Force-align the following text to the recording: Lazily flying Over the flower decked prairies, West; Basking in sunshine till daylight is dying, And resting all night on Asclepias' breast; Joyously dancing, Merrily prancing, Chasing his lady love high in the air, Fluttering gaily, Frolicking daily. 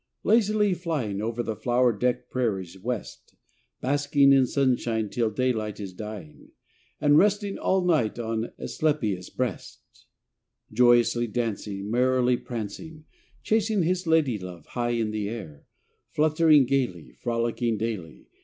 Lazily 0.23 0.73
flying 0.73 1.21
Over 1.21 1.43
the 1.43 1.55
flower 1.55 1.93
decked 1.95 2.31
prairies, 2.31 2.75
West; 2.79 3.35
Basking 3.81 4.33
in 4.33 4.47
sunshine 4.47 5.09
till 5.09 5.29
daylight 5.29 5.79
is 5.79 5.93
dying, 5.93 6.49
And 6.99 7.19
resting 7.19 7.59
all 7.59 7.85
night 7.85 8.17
on 8.17 8.51
Asclepias' 8.57 9.29
breast; 9.29 9.83
Joyously 10.73 11.27
dancing, 11.27 11.91
Merrily 11.91 12.37
prancing, 12.37 13.05
Chasing 13.43 13.83
his 13.83 14.07
lady 14.07 14.39
love 14.39 14.65
high 14.69 14.89
in 14.97 15.11
the 15.11 15.29
air, 15.29 15.67
Fluttering 16.09 16.65
gaily, 16.65 17.11
Frolicking 17.13 17.77
daily. 17.77 18.25